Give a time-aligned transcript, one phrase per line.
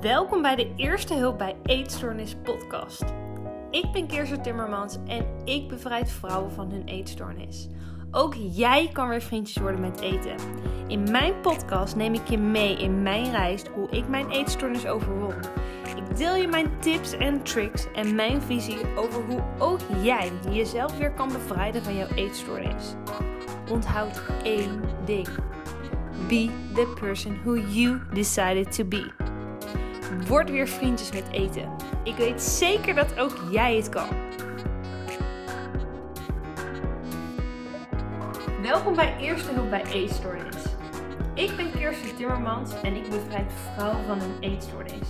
[0.00, 3.04] Welkom bij de Eerste Hulp bij Eetstoornis podcast.
[3.70, 7.68] Ik ben Kirsten Timmermans en ik bevrijd vrouwen van hun eetstoornis.
[8.10, 10.36] Ook jij kan weer vriendjes worden met eten.
[10.86, 15.34] In mijn podcast neem ik je mee in mijn reis hoe ik mijn eetstoornis overwon.
[15.96, 20.98] Ik deel je mijn tips en tricks en mijn visie over hoe ook jij jezelf
[20.98, 22.94] weer kan bevrijden van jouw eetstoornis.
[23.70, 25.28] Onthoud één ding.
[26.28, 29.21] Be the person who you decided to be.
[30.20, 31.76] Word weer vriendjes met eten.
[32.04, 34.08] Ik weet zeker dat ook jij het kan.
[38.62, 40.64] Welkom bij Eerste Hulp bij Eetstoornis.
[41.34, 45.08] Ik ben Kirsten Timmermans en ik bevrijd vrouwen van een eetstoornis.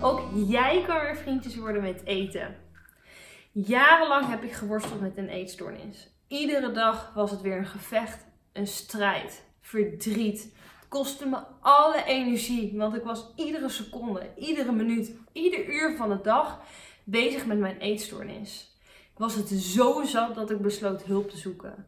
[0.00, 2.56] Ook jij kan weer vriendjes worden met eten.
[3.52, 6.08] Jarenlang heb ik geworsteld met een eetstoornis.
[6.28, 10.54] Iedere dag was het weer een gevecht, een strijd, verdriet,
[10.90, 12.72] kostte me alle energie.
[12.76, 16.60] Want ik was iedere seconde, iedere minuut, ieder uur van de dag
[17.04, 18.78] bezig met mijn eetstoornis.
[19.12, 21.86] Ik was het zo zat dat ik besloot hulp te zoeken.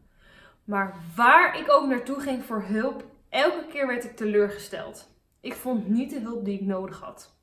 [0.63, 5.07] Maar waar ik ook naartoe ging voor hulp, elke keer werd ik teleurgesteld.
[5.41, 7.35] Ik vond niet de hulp die ik nodig had.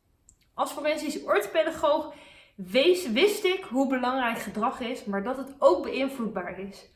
[0.55, 2.15] Als forensisch orthopedagoog
[3.13, 6.91] wist ik hoe belangrijk gedrag is, maar dat het ook beïnvloedbaar is.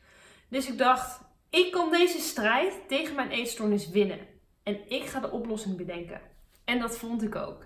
[0.49, 1.19] Dus ik dacht,
[1.49, 4.34] ik kan deze strijd tegen mijn eetstoornis winnen.
[4.65, 6.21] En ik ga de oplossing bedenken.
[6.63, 7.63] En dat vond ik ook.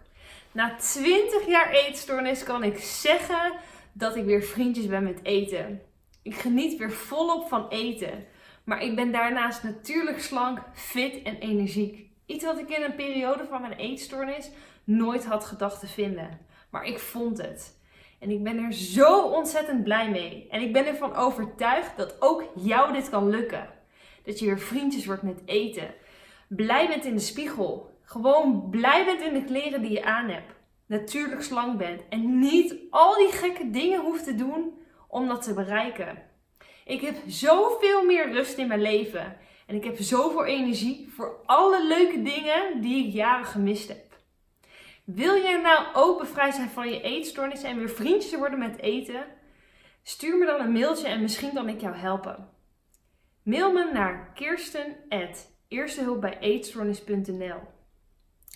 [0.52, 3.54] Na 20 jaar eetstoornis kan ik zeggen
[3.92, 5.82] dat ik weer vriendjes ben met eten.
[6.22, 8.26] Ik geniet weer volop van eten.
[8.64, 12.10] Maar ik ben daarnaast natuurlijk slank, fit en energiek.
[12.26, 14.50] Iets wat ik in een periode van mijn eetstoornis
[14.84, 16.40] nooit had gedacht te vinden.
[16.70, 17.78] Maar ik vond het.
[18.20, 20.48] En ik ben er zo ontzettend blij mee.
[20.50, 23.70] En ik ben ervan overtuigd dat ook jou dit kan lukken.
[24.24, 25.94] Dat je weer vriendjes wordt met eten
[26.50, 27.98] blij bent in de spiegel.
[28.04, 30.54] Gewoon blij bent in de kleren die je aan hebt.
[30.86, 32.02] Natuurlijk slank bent.
[32.10, 36.24] En niet al die gekke dingen hoeft te doen om dat te bereiken.
[36.86, 39.38] Ik heb zoveel meer rust in mijn leven.
[39.68, 44.18] En ik heb zoveel energie voor alle leuke dingen die ik jaren gemist heb.
[45.04, 49.26] Wil jij nou ook bevrijd zijn van je eetstoornis en weer vriendjes worden met eten?
[50.04, 52.50] Stuur me dan een mailtje en misschien kan ik jou helpen.
[53.44, 57.60] Mail me naar kirsten@ Eerste hulp bij eetstoornis.nl.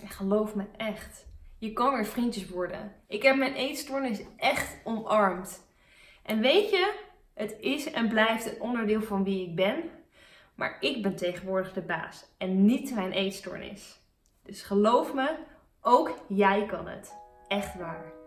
[0.02, 1.26] En geloof me echt,
[1.58, 2.96] je kan weer vriendjes worden.
[3.08, 5.68] Ik heb mijn eetstoornis echt omarmd.
[6.24, 7.00] En weet je,
[7.34, 9.84] het is en blijft een onderdeel van wie ik ben.
[10.56, 14.00] Maar ik ben tegenwoordig de baas en niet mijn eetstoornis.
[14.44, 15.36] Dus geloof me,
[15.82, 17.14] ook jij kan het.
[17.48, 18.23] Echt waar.